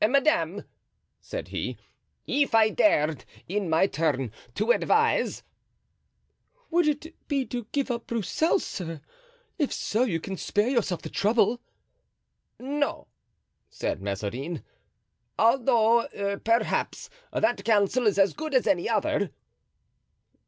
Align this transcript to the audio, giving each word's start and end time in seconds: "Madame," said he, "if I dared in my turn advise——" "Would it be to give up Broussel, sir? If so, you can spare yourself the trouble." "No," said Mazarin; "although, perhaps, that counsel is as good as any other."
"Madame," 0.09 0.63
said 1.19 1.49
he, 1.49 1.77
"if 2.25 2.55
I 2.55 2.71
dared 2.71 3.23
in 3.47 3.69
my 3.69 3.85
turn 3.85 4.31
advise——" 4.59 5.43
"Would 6.71 6.87
it 6.87 7.27
be 7.27 7.45
to 7.45 7.67
give 7.71 7.91
up 7.91 8.07
Broussel, 8.07 8.57
sir? 8.59 8.99
If 9.59 9.71
so, 9.71 10.01
you 10.01 10.19
can 10.19 10.37
spare 10.37 10.69
yourself 10.69 11.03
the 11.03 11.09
trouble." 11.09 11.61
"No," 12.57 13.09
said 13.69 14.01
Mazarin; 14.01 14.63
"although, 15.37 16.07
perhaps, 16.43 17.11
that 17.31 17.63
counsel 17.63 18.07
is 18.07 18.17
as 18.17 18.33
good 18.33 18.55
as 18.55 18.65
any 18.65 18.89
other." 18.89 19.29